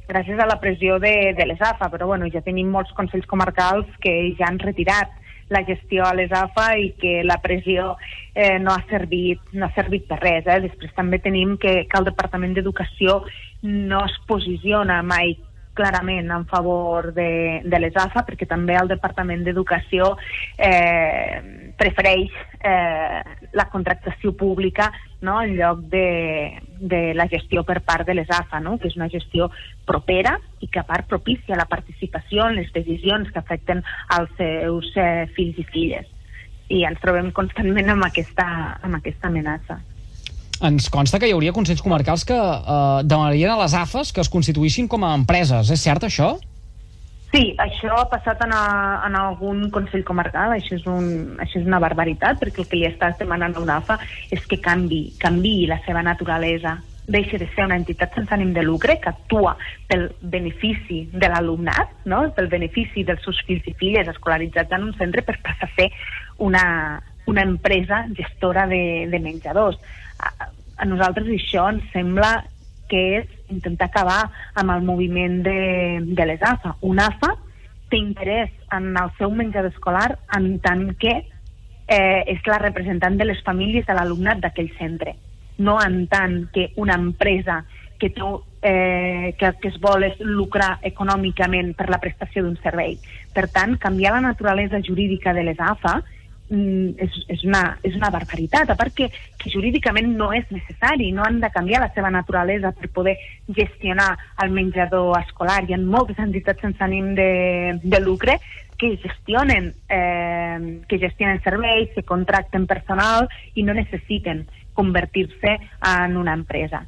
gràcies 0.08 0.38
a 0.38 0.46
la 0.46 0.58
pressió 0.60 0.98
de, 0.98 1.32
de 1.36 1.46
les 1.46 1.60
AFA, 1.62 1.88
però 1.88 2.08
bueno, 2.10 2.28
ja 2.32 2.44
tenim 2.44 2.72
molts 2.72 2.92
consells 2.96 3.28
comarcals 3.30 3.88
que 4.04 4.34
ja 4.38 4.50
han 4.50 4.60
retirat 4.60 5.12
la 5.48 5.62
gestió 5.64 6.04
a 6.04 6.14
les 6.16 6.32
AFA 6.32 6.66
i 6.80 6.90
que 7.00 7.22
la 7.24 7.38
pressió 7.42 7.94
eh, 8.34 8.58
no, 8.58 8.72
ha 8.72 8.84
servit, 8.90 9.40
no 9.52 9.66
ha 9.66 9.74
servit 9.76 10.06
per 10.08 10.18
res. 10.22 10.46
Eh? 10.48 10.60
Després 10.64 10.94
també 10.96 11.20
tenim 11.22 11.56
que, 11.60 11.84
que 11.88 12.00
el 12.00 12.08
Departament 12.08 12.56
d'Educació 12.56 13.20
no 13.62 14.04
es 14.04 14.16
posiciona 14.28 15.02
mai 15.06 15.36
clarament 15.74 16.30
en 16.30 16.46
favor 16.46 17.12
de, 17.14 17.60
de 17.64 17.78
les 17.82 17.96
AFA 17.96 18.24
perquè 18.24 18.46
també 18.48 18.76
el 18.78 18.88
Departament 18.88 19.44
d'Educació 19.44 20.14
eh, 20.56 21.72
prefereix 21.78 22.32
eh, 22.62 23.20
la 23.52 23.66
contractació 23.72 24.32
pública 24.38 24.92
no, 25.24 25.40
en 25.42 25.56
lloc 25.56 25.80
de, 25.90 26.60
de 26.78 27.02
la 27.16 27.26
gestió 27.28 27.64
per 27.64 27.80
part 27.82 28.06
de 28.06 28.14
les 28.14 28.30
AFA, 28.30 28.60
no? 28.60 28.76
que 28.78 28.90
és 28.90 28.96
una 28.96 29.10
gestió 29.12 29.50
propera 29.88 30.36
i 30.60 30.68
que 30.68 30.82
a 30.82 30.86
part 30.88 31.08
propicia 31.10 31.58
la 31.58 31.68
participació 31.70 32.48
en 32.48 32.60
les 32.60 32.70
decisions 32.72 33.32
que 33.32 33.40
afecten 33.40 33.82
als 34.16 34.30
seus 34.38 34.92
eh, 34.96 35.26
fills 35.34 35.58
i 35.58 35.66
filles. 35.72 36.06
I 36.72 36.84
ens 36.88 37.00
trobem 37.02 37.32
constantment 37.36 37.90
amb 37.92 38.06
aquesta, 38.06 38.46
amb 38.82 39.00
aquesta 39.00 39.28
amenaça. 39.28 39.80
Ens 40.62 40.88
consta 40.92 41.18
que 41.18 41.26
hi 41.28 41.34
hauria 41.34 41.52
consells 41.52 41.82
comarcals 41.82 42.24
que 42.28 42.36
eh, 42.38 43.02
demanarien 43.04 43.54
a 43.54 43.60
les 43.62 43.74
AFAs 43.74 44.12
que 44.14 44.22
es 44.22 44.30
constituïssin 44.30 44.88
com 44.88 45.04
a 45.04 45.14
empreses. 45.18 45.72
És 45.74 45.82
cert, 45.82 46.06
això? 46.06 46.36
Sí, 47.34 47.48
això 47.58 47.96
ha 47.98 48.06
passat 48.06 48.44
en, 48.46 48.52
a, 48.54 48.64
en 49.08 49.16
algun 49.18 49.64
Consell 49.74 50.04
Comarcal, 50.06 50.52
això 50.54 50.76
és, 50.76 50.84
un, 50.86 51.34
això 51.42 51.58
és 51.58 51.66
una 51.66 51.80
barbaritat, 51.82 52.38
perquè 52.38 52.62
el 52.62 52.68
que 52.70 52.78
li 52.78 52.86
estàs 52.86 53.16
demanant 53.18 53.56
a 53.56 53.62
una 53.64 53.80
AFA 53.82 53.96
és 54.30 54.44
que 54.46 54.60
canvi, 54.62 55.08
canvi 55.18 55.64
la 55.66 55.80
seva 55.82 56.04
naturalesa, 56.06 56.76
deixi 57.10 57.40
de 57.42 57.48
ser 57.52 57.66
una 57.66 57.80
entitat 57.80 58.14
sense 58.14 58.32
ànim 58.32 58.52
de 58.54 58.62
lucre 58.62 58.96
que 59.02 59.10
actua 59.10 59.56
pel 59.90 60.06
benefici 60.20 61.02
de 61.12 61.32
l'alumnat, 61.32 61.90
no? 62.06 62.22
pel 62.36 62.48
benefici 62.52 63.02
dels 63.04 63.26
seus 63.26 63.42
fills 63.48 63.66
i 63.66 63.74
filles 63.82 64.08
escolaritzats 64.14 64.72
en 64.78 64.86
un 64.86 64.94
centre 65.00 65.26
per 65.26 65.34
passar 65.42 65.68
a 65.68 65.74
ser 65.74 65.90
una, 66.38 66.64
una 67.26 67.42
empresa 67.42 68.06
gestora 68.16 68.66
de, 68.66 69.08
de 69.10 69.20
menjadors. 69.20 69.78
A, 70.18 70.50
a 70.76 70.84
nosaltres 70.88 71.28
això 71.30 71.68
ens 71.72 71.86
sembla 71.92 72.44
que 72.88 73.02
és 73.20 73.30
intentar 73.50 73.88
acabar 73.88 74.30
amb 74.54 74.74
el 74.74 74.82
moviment 74.84 75.42
de, 75.44 75.58
de 76.04 76.26
les 76.26 76.42
AFA. 76.42 76.76
Un 76.82 77.00
AFA 77.00 77.34
té 77.90 78.00
interès 78.00 78.50
en 78.74 78.92
el 78.96 79.12
seu 79.18 79.30
menjador 79.30 79.72
escolar 79.72 80.18
en 80.36 80.58
tant 80.64 80.90
que 81.00 81.14
eh, 81.86 82.22
és 82.26 82.44
la 82.46 82.58
representant 82.62 83.16
de 83.18 83.28
les 83.28 83.40
famílies 83.44 83.86
de 83.86 83.96
l'alumnat 83.96 84.42
d'aquell 84.42 84.72
centre, 84.78 85.14
no 85.58 85.78
en 85.82 86.04
tant 86.10 86.44
que 86.52 86.70
una 86.80 86.96
empresa 86.98 87.62
que, 87.98 88.10
tu, 88.10 88.42
eh, 88.62 89.34
que, 89.38 89.52
que 89.60 89.70
es 89.70 89.78
vol 89.80 90.04
és 90.04 90.18
lucrar 90.20 90.78
econòmicament 90.82 91.74
per 91.78 91.88
la 91.92 92.00
prestació 92.02 92.42
d'un 92.44 92.58
servei. 92.62 92.98
Per 93.34 93.46
tant, 93.52 93.78
canviar 93.80 94.16
la 94.16 94.24
naturalesa 94.24 94.82
jurídica 94.84 95.32
de 95.36 95.44
les 95.46 95.60
AFA 95.60 96.00
és, 96.50 97.14
és, 97.28 97.44
una, 97.44 97.78
és 97.82 97.94
una 97.96 98.10
barbaritat, 98.12 98.68
a 98.70 98.76
part 98.76 98.94
que, 98.94 99.08
que 99.40 99.50
jurídicament 99.52 100.10
no 100.18 100.30
és 100.36 100.44
necessari, 100.52 101.10
no 101.12 101.24
han 101.24 101.40
de 101.40 101.50
canviar 101.54 101.80
la 101.80 101.92
seva 101.94 102.10
naturalesa 102.12 102.72
per 102.76 102.90
poder 102.92 103.16
gestionar 103.48 104.12
el 104.44 104.52
menjador 104.52 105.16
escolar. 105.22 105.62
Hi 105.64 105.74
ha 105.74 105.80
moltes 105.80 106.20
entitats 106.20 106.60
sense 106.60 106.84
ànim 106.84 107.14
de, 107.16 107.78
de 107.82 108.00
lucre 108.04 108.38
que 108.78 108.96
gestionen, 109.00 109.72
eh, 109.88 110.82
que 110.88 110.98
gestionen 110.98 111.40
serveis, 111.42 111.94
que 111.94 112.02
contracten 112.02 112.66
personal 112.66 113.28
i 113.54 113.62
no 113.62 113.74
necessiten 113.74 114.44
convertir-se 114.74 115.56
en 115.80 116.16
una 116.18 116.34
empresa. 116.34 116.84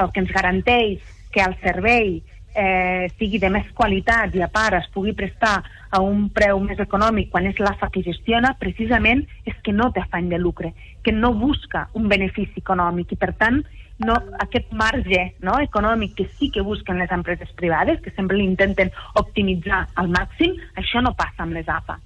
El 0.00 0.10
que 0.10 0.24
ens 0.24 0.32
garanteix 0.34 1.04
que 1.30 1.44
el 1.44 1.54
servei 1.60 2.22
eh, 2.58 3.06
sigui 3.18 3.38
de 3.38 3.50
més 3.54 3.68
qualitat 3.78 4.34
i 4.34 4.42
a 4.42 4.50
part 4.50 4.74
es 4.80 4.88
pugui 4.94 5.14
prestar 5.16 5.60
a 5.94 6.00
un 6.04 6.26
preu 6.34 6.58
més 6.64 6.80
econòmic 6.82 7.30
quan 7.32 7.46
és 7.48 7.60
l'AFA 7.62 7.88
que 7.94 8.02
gestiona, 8.06 8.54
precisament 8.60 9.22
és 9.46 9.56
que 9.64 9.72
no 9.72 9.92
té 9.94 10.02
afany 10.02 10.28
de 10.32 10.40
lucre, 10.42 10.72
que 11.04 11.14
no 11.14 11.32
busca 11.38 11.86
un 11.94 12.10
benefici 12.10 12.64
econòmic. 12.64 13.14
I 13.14 13.20
per 13.22 13.30
tant 13.38 13.62
no, 14.04 14.18
aquest 14.42 14.74
marge 14.82 15.22
no, 15.46 15.56
econòmic 15.62 16.18
que 16.18 16.28
sí 16.34 16.50
que 16.54 16.66
busquen 16.66 16.98
les 16.98 17.14
empreses 17.14 17.54
privades, 17.62 18.02
que 18.02 18.14
sempre 18.18 18.40
l'intenten 18.40 18.92
optimitzar 19.22 19.86
al 19.94 20.10
màxim, 20.10 20.58
això 20.76 21.02
no 21.04 21.16
passa 21.18 21.46
amb 21.46 21.56
les 21.56 21.70
AFA 21.70 22.00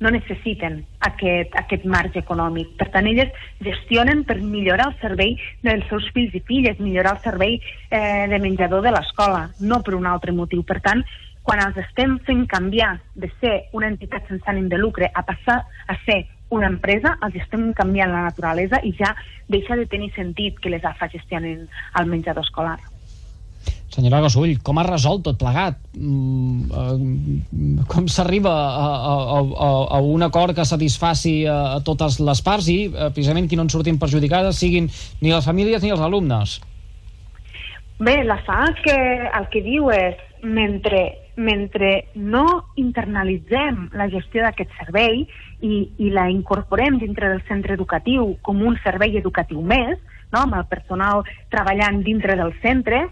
no 0.00 0.10
necessiten 0.12 0.82
aquest, 1.08 1.54
aquest 1.56 1.86
marge 1.88 2.20
econòmic. 2.20 2.74
Per 2.80 2.88
tant, 2.92 3.08
elles 3.08 3.32
gestionen 3.64 4.24
per 4.28 4.38
millorar 4.42 4.90
el 4.90 4.98
servei 5.00 5.36
dels 5.64 5.86
seus 5.90 6.08
fills 6.14 6.34
i 6.36 6.42
filles, 6.46 6.80
millorar 6.82 7.16
el 7.16 7.24
servei 7.24 7.58
eh, 7.58 8.26
de 8.28 8.40
menjador 8.42 8.84
de 8.84 8.92
l'escola, 8.92 9.46
no 9.60 9.80
per 9.82 9.96
un 9.96 10.06
altre 10.06 10.34
motiu. 10.36 10.64
Per 10.68 10.80
tant, 10.84 11.04
quan 11.46 11.62
els 11.62 11.76
estem 11.78 12.18
fent 12.26 12.46
canviar 12.50 12.96
de 13.14 13.30
ser 13.40 13.54
una 13.72 13.88
entitat 13.92 14.26
sense 14.28 14.50
ànim 14.50 14.66
de 14.68 14.80
lucre 14.82 15.12
a 15.14 15.22
passar 15.22 15.62
a 15.86 15.98
ser 16.04 16.24
una 16.50 16.68
empresa, 16.70 17.16
els 17.26 17.38
estem 17.42 17.72
canviant 17.74 18.12
la 18.12 18.26
naturalesa 18.26 18.82
i 18.86 18.92
ja 18.98 19.14
deixa 19.50 19.78
de 19.78 19.86
tenir 19.90 20.12
sentit 20.14 20.60
que 20.62 20.70
les 20.70 20.84
AFA 20.84 21.08
gestionen 21.14 21.66
el 21.98 22.12
menjador 22.12 22.46
escolar. 22.46 22.78
Senyora 23.96 24.20
Gasull, 24.26 24.58
com 24.60 24.76
ha 24.76 24.84
resolt 24.84 25.22
tot 25.24 25.38
plegat? 25.40 25.78
Mm, 25.96 26.66
eh, 26.68 27.84
com 27.88 28.08
s'arriba 28.12 28.52
a, 28.52 28.88
a, 29.12 29.40
a, 29.40 29.70
a 29.96 30.00
un 30.04 30.26
acord 30.26 30.56
que 30.56 30.66
satisfaci 30.68 31.38
a, 31.48 31.56
a 31.78 31.80
totes 31.86 32.20
les 32.20 32.42
parts 32.44 32.68
i, 32.68 32.78
eh, 32.90 33.10
precisament, 33.16 33.48
qui 33.48 33.56
no 33.56 33.64
en 33.64 33.72
surtin 33.72 34.00
perjudicades 34.02 34.60
siguin 34.60 34.90
ni 35.22 35.32
les 35.32 35.48
famílies 35.48 35.82
ni 35.82 35.94
els 35.94 36.04
alumnes? 36.04 36.58
Bé, 37.98 38.18
la 38.28 38.36
fa 38.44 38.66
que 38.84 38.96
el 39.24 39.48
que 39.48 39.64
diu 39.64 39.88
és 39.94 40.20
mentre, 40.44 41.00
mentre 41.40 41.92
no 42.14 42.44
internalitzem 42.76 43.86
la 43.96 44.10
gestió 44.12 44.44
d'aquest 44.44 44.74
servei 44.76 45.22
i, 45.64 45.86
i 45.96 46.10
la 46.12 46.28
incorporem 46.28 47.00
dintre 47.00 47.30
del 47.32 47.40
centre 47.48 47.72
educatiu 47.74 48.34
com 48.44 48.60
un 48.60 48.76
servei 48.84 49.16
educatiu 49.16 49.62
més, 49.64 49.96
no? 50.34 50.42
amb 50.44 50.58
el 50.60 50.66
personal 50.68 51.24
treballant 51.48 52.02
dintre 52.04 52.36
del 52.36 52.52
centre, 52.60 53.06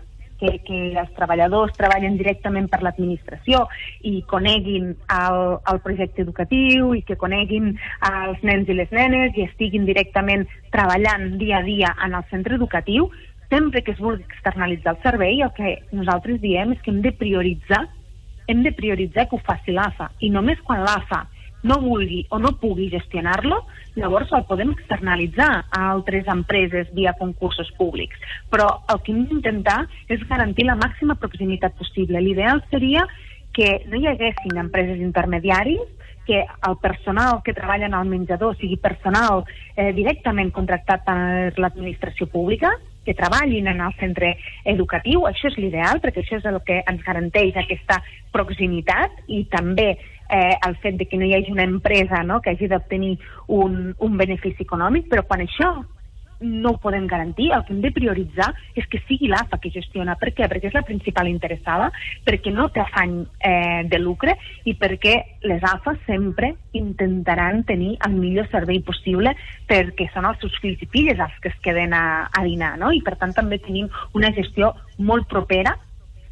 que, 0.45 0.59
que 0.67 0.79
els 1.01 1.13
treballadors 1.17 1.75
treballen 1.79 2.19
directament 2.21 2.69
per 2.71 2.83
l'administració 2.85 3.65
i 4.03 4.21
coneguin 4.31 4.93
el, 5.17 5.41
el 5.73 5.83
projecte 5.85 6.25
educatiu 6.25 6.93
i 6.95 7.03
que 7.07 7.19
coneguin 7.21 7.75
els 8.11 8.43
nens 8.47 8.69
i 8.69 8.79
les 8.79 8.93
nenes 8.95 9.37
i 9.37 9.47
estiguin 9.49 9.87
directament 9.89 10.47
treballant 10.75 11.39
dia 11.41 11.61
a 11.61 11.67
dia 11.67 11.95
en 12.05 12.17
el 12.19 12.25
centre 12.31 12.59
educatiu, 12.59 13.11
sempre 13.51 13.83
que 13.83 13.95
es 13.95 14.01
vulgui 14.01 14.25
externalitzar 14.29 14.97
el 14.97 15.03
servei, 15.05 15.43
el 15.43 15.53
que 15.57 15.79
nosaltres 15.93 16.41
diem 16.43 16.75
és 16.75 16.83
que 16.83 16.93
hem 16.93 17.03
de 17.05 17.15
prioritzar 17.17 17.85
hem 18.47 18.61
de 18.61 18.75
prioritzar 18.77 19.25
que 19.29 19.39
ho 19.39 19.45
faci 19.45 19.73
l'AFA 19.73 20.11
i 20.21 20.29
només 20.29 20.61
quan 20.67 20.83
l'AFA 20.85 21.23
no 21.65 21.81
vulgui 21.81 22.23
o 22.31 22.39
no 22.39 22.55
pugui 22.61 22.91
gestionar-lo, 22.93 23.63
llavors 23.97 24.33
el 24.37 24.47
podem 24.49 24.75
externalitzar 24.75 25.51
a 25.65 25.83
altres 25.91 26.29
empreses 26.31 26.91
via 26.95 27.17
concursos 27.19 27.73
públics. 27.79 28.21
Però 28.53 28.69
el 28.93 29.03
que 29.03 29.13
hem 29.15 29.25
d'intentar 29.31 29.81
és 30.13 30.23
garantir 30.29 30.69
la 30.69 30.79
màxima 30.79 31.19
proximitat 31.21 31.77
possible. 31.81 32.21
L'ideal 32.21 32.63
seria 32.71 33.07
que 33.55 33.85
no 33.89 33.97
hi 33.97 34.09
haguessin 34.11 34.59
empreses 34.61 35.01
intermediaris, 35.01 35.83
que 36.25 36.41
el 36.41 36.77
personal 36.81 37.43
que 37.45 37.53
treballa 37.53 37.87
en 37.87 37.95
el 37.95 38.09
menjador 38.09 38.57
sigui 38.57 38.79
personal 38.81 39.45
eh, 39.77 39.93
directament 39.93 40.51
contractat 40.57 41.05
per 41.05 41.53
l'administració 41.61 42.27
pública, 42.33 42.73
que 43.05 43.15
treballin 43.15 43.69
en 43.71 43.81
el 43.85 43.95
centre 44.01 44.35
educatiu, 44.65 45.27
això 45.29 45.51
és 45.51 45.59
l'ideal, 45.61 46.01
perquè 46.03 46.25
això 46.25 46.41
és 46.41 46.49
el 46.51 46.61
que 46.67 46.81
ens 46.83 47.03
garanteix 47.07 47.57
aquesta 47.61 48.01
proximitat 48.33 49.25
i 49.29 49.45
també 49.53 49.95
eh, 49.95 50.55
el 50.67 50.77
fet 50.83 50.99
de 51.01 51.09
que 51.09 51.19
no 51.21 51.29
hi 51.29 51.35
hagi 51.37 51.53
una 51.53 51.69
empresa 51.69 52.23
no, 52.25 52.41
que 52.41 52.55
hagi 52.55 52.69
d'obtenir 52.69 53.17
un, 53.49 53.95
un 53.99 54.17
benefici 54.17 54.65
econòmic, 54.65 55.09
però 55.11 55.27
quan 55.29 55.45
això 55.45 55.75
no 56.45 56.75
ho 56.75 56.79
podem 56.81 57.07
garantir, 57.09 57.51
el 57.53 57.65
que 57.65 57.73
hem 57.73 57.81
de 57.83 57.93
prioritzar 57.95 58.51
és 58.77 58.87
que 58.91 59.01
sigui 59.09 59.31
l'AFA 59.33 59.59
que 59.63 59.73
gestiona. 59.75 60.17
Per 60.21 60.33
què? 60.37 60.49
Perquè 60.51 60.69
és 60.71 60.77
la 60.77 60.85
principal 60.87 61.31
interessada, 61.31 61.91
perquè 62.27 62.53
no 62.53 62.69
té 62.75 62.83
afany 62.85 63.17
eh, 63.41 63.83
de 63.91 64.01
lucre 64.03 64.37
i 64.69 64.77
perquè 64.79 65.15
les 65.49 65.65
AFA 65.65 65.97
sempre 66.05 66.55
intentaran 66.77 67.65
tenir 67.65 67.95
el 68.07 68.19
millor 68.19 68.49
servei 68.53 68.83
possible 68.85 69.35
perquè 69.71 70.11
són 70.13 70.29
els 70.29 70.41
seus 70.43 70.55
fills 70.63 70.83
i 70.85 70.91
filles 70.93 71.21
els 71.21 71.41
que 71.41 71.51
es 71.53 71.59
queden 71.65 71.97
a, 71.97 72.29
a 72.29 72.45
dinar, 72.45 72.77
no? 72.79 72.93
I 72.93 73.03
per 73.05 73.17
tant 73.21 73.35
també 73.35 73.61
tenim 73.63 73.89
una 74.15 74.33
gestió 74.37 74.75
molt 74.99 75.29
propera, 75.31 75.77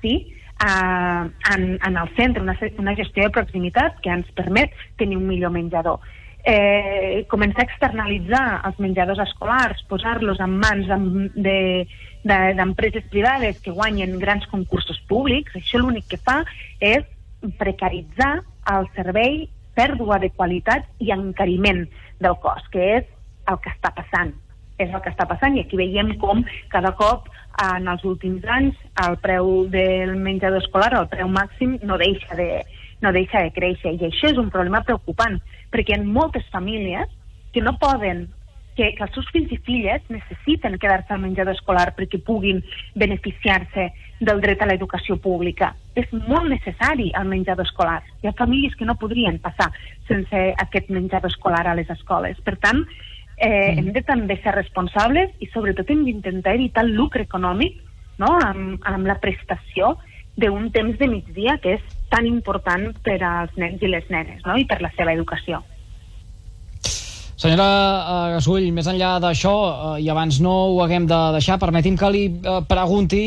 sí?, 0.04 0.16
eh, 0.62 1.30
en, 1.54 1.78
en 1.82 1.96
el 1.96 2.16
centre, 2.16 2.42
una, 2.42 2.56
una 2.78 2.96
gestió 2.96 3.24
de 3.24 3.34
proximitat 3.34 4.00
que 4.02 4.12
ens 4.12 4.28
permet 4.36 4.74
tenir 5.00 5.18
un 5.18 5.26
millor 5.26 5.54
menjador. 5.54 6.02
Eh, 6.42 7.22
començar 7.30 7.62
a 7.62 7.68
externalitzar 7.68 8.46
els 8.66 8.78
menjadors 8.82 9.20
escolars, 9.22 9.82
posar-los 9.86 10.40
en 10.42 10.56
mans 10.58 10.88
d'empreses 11.38 13.04
de, 13.04 13.10
privades 13.12 13.60
que 13.62 13.70
guanyen 13.70 14.18
grans 14.18 14.48
concursos 14.50 14.98
públics, 15.06 15.54
això 15.54 15.78
l'únic 15.78 16.08
que 16.10 16.18
fa 16.18 16.40
és 16.82 17.06
precaritzar 17.62 18.40
el 18.74 18.90
servei, 18.96 19.46
pèrdua 19.78 20.18
de 20.18 20.32
qualitat 20.34 20.84
i 20.98 21.14
encariment 21.14 21.86
del 22.18 22.34
cost, 22.42 22.66
que 22.74 22.90
és 22.98 23.06
el 23.48 23.62
que 23.62 23.70
està 23.70 23.94
passant. 23.94 24.34
És 24.82 24.90
el 24.90 25.00
que 25.04 25.12
està 25.12 25.28
passant 25.30 25.54
i 25.54 25.62
aquí 25.62 25.78
veiem 25.78 26.16
com 26.18 26.42
cada 26.74 26.90
cop 26.98 27.30
en 27.62 27.86
els 27.86 28.02
últims 28.08 28.44
anys 28.50 28.78
el 29.04 29.18
preu 29.22 29.68
del 29.70 30.16
menjador 30.18 30.62
escolar, 30.62 30.90
el 30.98 31.10
preu 31.12 31.30
màxim, 31.30 31.78
no 31.86 31.98
deixa 32.00 32.34
de, 32.34 32.64
no 33.02 33.12
deixa 33.12 33.42
de 33.42 33.52
créixer. 33.54 33.96
I 33.96 34.08
això 34.08 34.30
és 34.30 34.38
un 34.40 34.50
problema 34.50 34.82
preocupant, 34.86 35.40
perquè 35.72 35.94
hi 35.94 35.98
ha 35.98 36.04
moltes 36.04 36.46
famílies 36.54 37.10
que 37.52 37.60
no 37.60 37.76
poden 37.78 38.28
que, 38.76 38.94
que 38.96 39.04
els 39.04 39.12
seus 39.12 39.28
fills 39.34 39.52
i 39.52 39.58
filles 39.66 40.04
necessiten 40.08 40.78
quedar-se 40.80 41.12
al 41.12 41.20
menjador 41.20 41.52
escolar 41.52 41.90
perquè 41.96 42.20
puguin 42.24 42.62
beneficiar-se 42.98 43.90
del 44.24 44.40
dret 44.40 44.62
a 44.62 44.68
l'educació 44.70 45.18
pública. 45.20 45.72
És 45.98 46.08
molt 46.14 46.48
necessari 46.48 47.10
el 47.18 47.28
menjador 47.28 47.66
escolar. 47.66 48.00
Hi 48.22 48.30
ha 48.30 48.36
famílies 48.38 48.76
que 48.78 48.88
no 48.88 48.96
podrien 49.00 49.38
passar 49.44 49.68
sense 50.08 50.44
aquest 50.64 50.88
menjador 50.88 51.32
escolar 51.32 51.66
a 51.66 51.76
les 51.76 51.90
escoles. 51.92 52.40
Per 52.46 52.56
tant, 52.62 52.84
eh, 53.36 53.74
mm. 53.74 53.78
hem 53.78 53.92
de 53.92 54.04
també 54.08 54.38
ser 54.42 54.54
responsables 54.56 55.34
i 55.40 55.50
sobretot 55.52 55.90
hem 55.90 56.06
d'intentar 56.08 56.56
evitar 56.56 56.86
el 56.86 56.94
lucre 56.96 57.26
econòmic 57.28 57.80
no? 58.22 58.38
amb, 58.38 58.80
amb 58.88 59.08
la 59.10 59.18
prestació 59.20 59.96
d'un 60.36 60.70
temps 60.72 60.96
de 60.98 61.08
migdia 61.10 61.58
que 61.60 61.76
és 61.76 61.98
tan 62.12 62.28
important 62.28 62.92
per 63.06 63.18
als 63.24 63.54
nens 63.56 63.82
i 63.82 63.90
les 63.90 64.08
nenes 64.12 64.44
no? 64.46 64.58
i 64.60 64.68
per 64.68 64.82
la 64.84 64.92
seva 64.96 65.14
educació. 65.16 65.62
Senyora 67.42 68.30
Gasull, 68.36 68.68
més 68.70 68.86
enllà 68.86 69.16
d'això, 69.18 69.52
uh, 69.52 69.94
i 69.98 70.06
abans 70.12 70.36
no 70.38 70.52
ho 70.70 70.76
haguem 70.84 71.08
de 71.10 71.16
deixar, 71.34 71.56
permeti'm 71.58 71.96
que 71.98 72.10
li 72.14 72.20
uh, 72.30 72.60
pregunti 72.70 73.22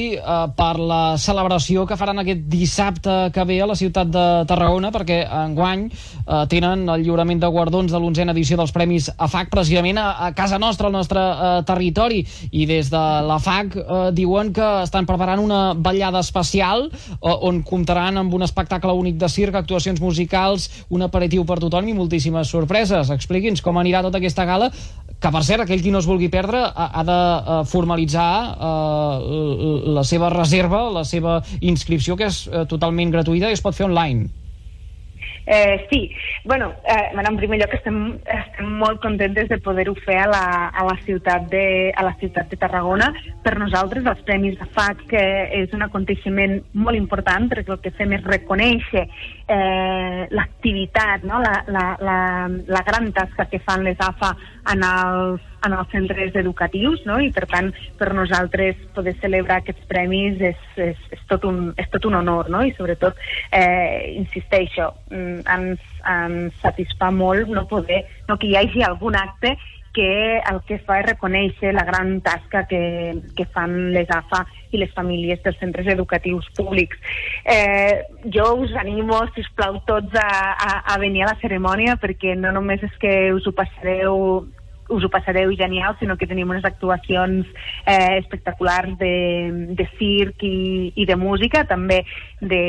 per 0.56 0.78
la 0.80 1.18
celebració 1.20 1.84
que 1.84 1.98
faran 2.00 2.22
aquest 2.22 2.46
dissabte 2.48 3.16
que 3.36 3.44
ve 3.50 3.58
a 3.60 3.68
la 3.68 3.76
ciutat 3.76 4.08
de 4.14 4.24
Tarragona, 4.48 4.94
perquè 4.96 5.18
enguany 5.28 5.90
uh, 5.90 6.46
tenen 6.48 6.86
el 6.94 7.04
lliurament 7.04 7.42
de 7.44 7.50
guardons 7.52 7.92
de 7.92 8.00
l'onzena 8.00 8.32
edició 8.32 8.56
dels 8.62 8.72
Premis 8.72 9.10
AFAC 9.12 9.52
precisament 9.52 10.00
a, 10.00 10.32
casa 10.38 10.62
nostra, 10.64 10.88
al 10.88 10.96
nostre 10.96 11.26
territori, 11.68 12.22
i 12.56 12.64
des 12.70 12.94
de 12.94 13.04
la 13.28 13.40
FAC 13.44 13.76
uh, 13.82 14.00
diuen 14.16 14.54
que 14.56 14.70
estan 14.86 15.10
preparant 15.12 15.44
una 15.44 15.60
ballada 15.76 16.24
especial 16.24 16.88
on 17.20 17.60
comptaran 17.68 18.24
amb 18.24 18.40
un 18.40 18.48
espectacle 18.48 18.96
únic 18.96 19.20
de 19.20 19.28
circ, 19.28 19.60
actuacions 19.60 20.00
musicals, 20.00 20.72
un 20.88 21.04
aperitiu 21.04 21.44
per 21.44 21.60
tothom 21.60 21.92
i 21.92 22.00
moltíssimes 22.00 22.56
sorpreses. 22.56 23.12
Expliqui'ns 23.12 23.66
com 23.66 23.84
anirà 23.84 24.05
tota 24.06 24.22
aquesta 24.22 24.46
gala 24.48 24.72
que 25.20 25.32
per 25.32 25.42
cert, 25.48 25.64
aquell 25.64 25.82
qui 25.82 25.94
no 25.94 26.02
es 26.04 26.08
vulgui 26.10 26.28
perdre 26.30 26.62
ha, 26.70 27.04
de 27.08 27.18
uh, 27.18 27.60
formalitzar 27.70 28.30
uh, 28.54 29.92
la 29.96 30.04
seva 30.06 30.30
reserva, 30.34 30.84
la 30.94 31.06
seva 31.08 31.40
inscripció, 31.62 32.18
que 32.20 32.28
és 32.30 32.44
uh, 32.52 32.66
totalment 32.70 33.14
gratuïta 33.14 33.50
i 33.50 33.58
es 33.58 33.64
pot 33.64 33.78
fer 33.78 33.88
online. 33.88 34.28
Eh, 35.48 35.86
sí, 35.92 36.12
bueno, 36.44 36.74
eh, 36.88 37.10
bueno, 37.14 37.30
en 37.30 37.38
primer 37.38 37.60
lloc 37.60 37.74
estem, 37.78 38.00
estem 38.26 38.72
molt 38.80 39.02
contentes 39.04 39.48
de 39.50 39.60
poder-ho 39.62 39.94
fer 40.06 40.18
a 40.24 40.28
la, 40.32 40.46
a, 40.70 40.86
la 40.88 40.96
ciutat 41.06 41.46
de, 41.52 41.94
a 41.96 42.04
la 42.04 42.16
ciutat 42.22 42.50
de 42.50 42.58
Tarragona. 42.58 43.12
Per 43.44 43.54
nosaltres, 43.60 44.06
els 44.10 44.24
Premis 44.26 44.58
de 44.60 44.66
FAC 44.74 45.06
que 45.12 45.24
és 45.62 45.74
un 45.78 45.86
aconteixement 45.86 46.58
molt 46.74 46.98
important 46.98 47.50
perquè 47.52 47.76
el 47.76 47.82
que 47.84 47.94
fem 47.94 48.18
és 48.18 48.26
reconèixer 48.26 49.06
eh, 49.06 50.26
l'activitat, 50.32 51.26
no? 51.30 51.40
la, 51.44 51.60
la, 51.70 51.86
la, 52.02 52.20
la 52.50 52.86
gran 52.88 53.12
tasca 53.14 53.46
que 53.52 53.62
fan 53.62 53.86
les 53.86 54.02
AFA 54.02 54.34
en 54.72 54.88
els 54.88 55.44
en 55.66 55.74
els 55.74 55.90
centres 55.92 56.36
educatius, 56.38 57.02
no? 57.10 57.18
i 57.22 57.32
per 57.34 57.46
tant, 57.50 57.72
per 58.00 58.12
nosaltres 58.14 58.78
poder 58.96 59.16
celebrar 59.22 59.60
aquests 59.62 59.88
premis 59.90 60.42
és, 60.52 60.60
és, 60.78 61.00
és, 61.16 61.24
tot, 61.32 61.46
un, 61.50 61.72
és 61.82 61.90
tot 61.94 62.06
un 62.10 62.20
honor, 62.20 62.52
no? 62.54 62.62
i 62.66 62.74
sobretot, 62.78 63.18
eh, 63.56 64.14
insisteixo, 64.20 64.92
mm, 65.10 65.46
ens, 65.58 65.88
ens 66.12 66.62
satisfà 66.62 67.12
molt 67.12 67.50
no 67.50 67.66
poder, 67.72 68.04
no 68.30 68.38
que 68.38 68.52
hi 68.52 68.60
hagi 68.60 68.86
algun 68.86 69.18
acte 69.20 69.56
que 69.96 70.42
el 70.52 70.60
que 70.68 70.78
fa 70.84 71.00
és 71.00 71.08
reconèixer 71.08 71.72
la 71.74 71.86
gran 71.88 72.18
tasca 72.26 72.66
que, 72.68 72.82
que 73.38 73.46
fan 73.56 73.94
les 73.96 74.12
AFA 74.12 74.44
i 74.76 74.82
les 74.82 74.92
famílies 74.94 75.40
dels 75.46 75.58
centres 75.62 75.88
educatius 75.94 76.50
públics. 76.58 77.00
Eh, 77.46 78.04
jo 78.36 78.52
us 78.66 78.76
animo, 78.82 79.22
si 79.34 79.46
us 79.46 79.50
plau, 79.56 79.80
tots 79.88 80.20
a, 80.20 80.28
a, 80.52 80.72
a 80.94 81.00
venir 81.00 81.24
a 81.24 81.32
la 81.32 81.40
cerimònia 81.40 81.96
perquè 82.02 82.36
no 82.36 82.52
només 82.56 82.84
és 82.84 83.00
que 83.00 83.16
us 83.34 83.48
ho 83.48 83.56
passareu 83.56 84.46
us 84.90 85.02
ho 85.04 85.10
passareu 85.10 85.50
genial, 85.58 85.96
sinó 85.98 86.14
que 86.18 86.28
tenim 86.30 86.52
unes 86.54 86.66
actuacions 86.66 87.48
eh, 87.90 88.20
espectaculars 88.20 88.94
de, 89.00 89.74
de 89.74 89.88
circ 89.98 90.44
i, 90.46 90.92
i 90.94 91.08
de 91.10 91.16
música, 91.18 91.64
també 91.66 92.04
de, 92.42 92.62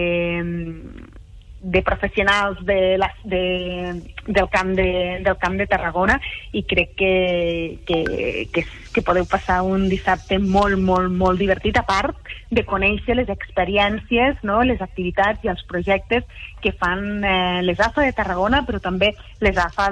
de 1.60 1.82
professionals 1.82 2.64
de 2.64 2.96
la, 2.98 3.12
de, 3.24 4.02
del, 4.26 4.48
camp 4.50 4.74
de, 4.76 5.20
del 5.24 5.36
camp 5.38 5.56
de 5.56 5.66
Tarragona 5.66 6.20
i 6.52 6.62
crec 6.68 6.92
que, 6.94 7.78
que, 7.88 8.48
que, 8.52 8.64
que 8.92 9.02
podeu 9.02 9.26
passar 9.26 9.62
un 9.64 9.88
dissabte 9.88 10.38
molt, 10.38 10.78
molt, 10.78 11.10
molt 11.10 11.40
divertit, 11.40 11.78
a 11.80 11.86
part 11.88 12.14
de 12.50 12.62
conèixer 12.68 13.16
les 13.16 13.32
experiències, 13.32 14.38
no? 14.46 14.60
les 14.62 14.82
activitats 14.84 15.42
i 15.44 15.50
els 15.50 15.64
projectes 15.66 16.28
que 16.62 16.74
fan 16.76 17.24
eh, 17.24 17.62
les 17.66 17.80
AFA 17.80 18.04
de 18.04 18.14
Tarragona, 18.14 18.62
però 18.68 18.80
també 18.82 19.14
les 19.40 19.58
AFA 19.58 19.88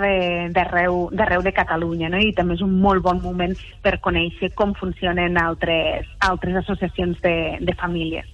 d'arreu 0.55 1.09
de, 1.11 1.27
de 1.49 1.57
Catalunya. 1.57 2.13
No? 2.13 2.21
I 2.23 2.33
també 2.37 2.55
és 2.59 2.63
un 2.63 2.79
molt 2.85 3.03
bon 3.03 3.23
moment 3.25 3.57
per 3.83 3.99
conèixer 4.05 4.53
com 4.55 4.77
funcionen 4.79 5.41
altres, 5.41 6.07
altres 6.21 6.63
associacions 6.63 7.19
de, 7.25 7.37
de 7.61 7.75
famílies. 7.81 8.31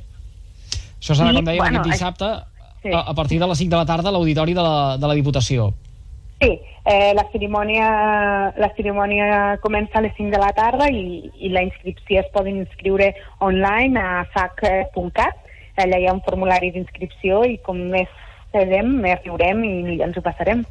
Això 1.01 1.17
serà, 1.17 1.33
com 1.33 1.47
dèiem, 1.47 1.63
bueno, 1.63 1.81
aquest 1.81 1.95
dissabte 1.95 2.33
sí. 2.83 2.93
a, 2.93 3.01
a 3.01 3.15
partir 3.15 3.41
de 3.41 3.47
les 3.47 3.59
5 3.59 3.71
de 3.71 3.77
la 3.77 3.87
tarda 3.87 4.11
a 4.11 4.13
l'auditori 4.13 4.55
de, 4.55 4.63
la, 4.63 4.97
de 4.99 5.07
la 5.11 5.17
Diputació. 5.19 5.71
Sí, 6.41 6.55
eh, 6.89 7.13
la, 7.15 7.27
cerimònia, 7.33 7.89
la 8.57 8.71
cerimònia 8.77 9.59
comença 9.61 9.99
a 9.99 10.05
les 10.07 10.15
5 10.17 10.33
de 10.33 10.41
la 10.41 10.55
tarda 10.57 10.89
i, 10.89 11.29
i 11.37 11.53
la 11.53 11.63
inscripció 11.67 12.23
es 12.23 12.31
pot 12.33 12.49
inscriure 12.49 13.13
online 13.45 14.01
a 14.01 14.25
sac.cat. 14.33 15.47
Allà 15.81 16.01
hi 16.01 16.09
ha 16.09 16.17
un 16.17 16.25
formulari 16.25 16.73
d'inscripció 16.73 17.45
i 17.45 17.59
com 17.65 17.79
més 17.93 18.09
fem, 18.53 18.97
més 19.05 19.21
riurem 19.25 19.63
i 19.65 20.01
ens 20.01 20.17
ho 20.17 20.25
passarem. 20.25 20.65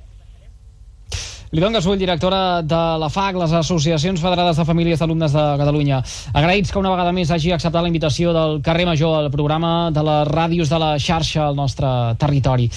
Lidon 1.51 1.73
Gasull, 1.73 1.97
directora 1.97 2.61
de 2.61 2.79
la 3.01 3.07
FAC, 3.09 3.39
les 3.41 3.53
Associacions 3.57 4.21
Federades 4.21 4.57
de 4.59 4.65
Famílies 4.67 4.99
d'Alumnes 5.01 5.33
de 5.33 5.45
Catalunya. 5.57 6.03
Agraïts 6.37 6.69
que 6.69 6.77
una 6.77 6.91
vegada 6.93 7.13
més 7.15 7.31
hagi 7.33 7.55
acceptat 7.55 7.81
la 7.81 7.89
invitació 7.89 8.35
del 8.35 8.59
carrer 8.61 8.85
Major, 8.85 9.15
al 9.17 9.31
programa 9.33 9.89
de 9.89 10.03
les 10.05 10.29
ràdios 10.29 10.69
de 10.69 10.77
la 10.77 10.91
xarxa 11.01 11.47
al 11.47 11.57
nostre 11.57 11.89
territori. 12.21 12.69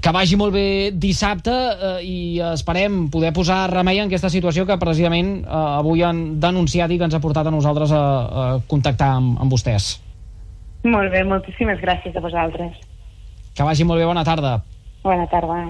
Que 0.00 0.12
vagi 0.14 0.38
molt 0.38 0.54
bé 0.54 0.92
dissabte 0.94 1.50
eh, 1.50 1.98
i 2.06 2.18
esperem 2.52 3.08
poder 3.10 3.34
posar 3.34 3.66
remei 3.72 3.98
en 3.98 4.06
aquesta 4.06 4.30
situació 4.30 4.62
que 4.64 4.78
precisament 4.78 5.34
eh, 5.42 5.50
avui 5.82 6.06
han 6.06 6.38
denunciat 6.40 6.94
i 6.94 7.00
que 7.00 7.10
ens 7.10 7.18
ha 7.18 7.22
portat 7.24 7.50
a 7.50 7.52
nosaltres 7.52 7.92
a, 7.92 7.98
a 7.98 8.46
contactar 8.70 9.10
amb, 9.18 9.42
amb 9.42 9.58
vostès. 9.58 9.96
Molt 10.86 11.10
bé, 11.10 11.26
moltíssimes 11.26 11.82
gràcies 11.82 12.14
a 12.14 12.22
vosaltres. 12.22 12.78
Que 13.58 13.66
vagi 13.66 13.84
molt 13.84 13.98
bé, 13.98 14.06
bona 14.06 14.24
tarda. 14.24 14.60
Bona 15.02 15.26
tarda. 15.34 15.64